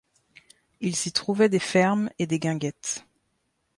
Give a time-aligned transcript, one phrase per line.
[0.79, 3.05] Il s'y trouvait des fermes et des guinguettes.